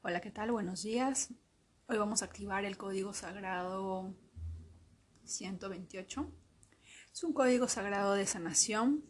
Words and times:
Hola, 0.00 0.20
¿qué 0.20 0.30
tal? 0.30 0.52
Buenos 0.52 0.84
días. 0.84 1.34
Hoy 1.88 1.98
vamos 1.98 2.22
a 2.22 2.26
activar 2.26 2.64
el 2.64 2.78
código 2.78 3.12
sagrado 3.12 4.14
128. 5.24 6.32
Es 7.12 7.24
un 7.24 7.32
código 7.32 7.66
sagrado 7.66 8.14
de 8.14 8.24
sanación 8.24 9.04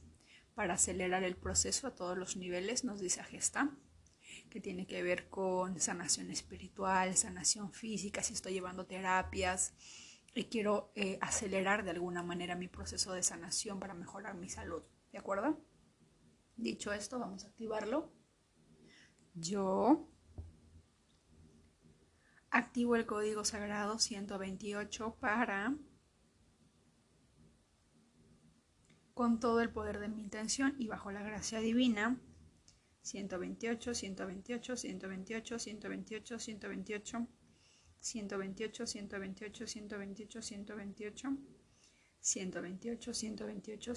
para 0.55 0.75
acelerar 0.75 1.25
el 1.25 1.37
proceso 1.37 1.87
a 1.87 1.95
todos 1.95 2.17
los 2.17 2.39
niveles, 2.39 2.85
nos 2.85 3.01
dice 3.01 3.21
Agesta, 3.21 3.77
que 4.49 4.63
tiene 4.63 4.87
que 4.87 5.03
ver 5.03 5.29
con 5.29 5.79
sanación 5.79 6.31
espiritual, 6.31 7.15
sanación 7.19 7.75
física, 7.75 8.23
si 8.23 8.33
estoy 8.33 8.55
llevando 8.55 8.87
terapias 8.87 9.75
y 10.35 10.45
quiero 10.45 10.91
eh, 10.95 11.19
acelerar 11.21 11.85
de 11.85 11.91
alguna 11.91 12.23
manera 12.23 12.57
mi 12.57 12.67
proceso 12.67 13.13
de 13.13 13.23
sanación 13.23 13.79
para 13.79 13.93
mejorar 13.93 14.37
mi 14.37 14.49
salud. 14.49 14.83
¿De 15.13 15.19
acuerdo? 15.19 15.63
Dicho 16.57 16.95
esto, 16.95 17.19
vamos 17.19 17.45
a 17.45 17.49
activarlo. 17.49 18.11
Yo 19.35 20.09
activo 22.59 22.97
el 22.97 23.07
código 23.07 23.45
sagrado 23.45 23.99
128 23.99 25.17
para, 25.21 25.77
con 29.15 29.41
todo 29.41 29.61
el 29.61 29.71
poder 29.71 29.99
de 30.01 30.09
mi 30.09 30.21
intención 30.21 30.75
y 30.79 30.89
bajo 30.89 31.11
la 31.11 31.23
gracia 31.23 31.61
divina, 31.61 32.21
128, 33.03 33.95
128, 33.95 34.77
128, 34.77 35.59
128, 35.59 36.39
128, 36.39 37.29
128, 38.01 38.87
128, 38.87 38.87
128, 38.89 39.67
128, 39.81 41.17
128, 42.21 43.95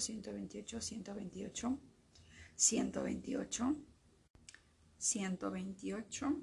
128, 0.80 1.78
128, 2.56 3.76
128, 4.98 6.42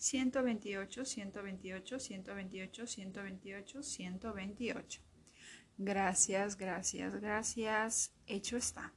128, 0.00 1.04
128, 1.04 1.98
128, 2.00 2.86
128, 2.86 2.86
128, 2.86 3.82
128. 3.82 5.00
Gracias, 5.76 6.56
gracias, 6.56 7.14
gracias. 7.20 8.12
Hecho 8.26 8.56
está. 8.56 8.94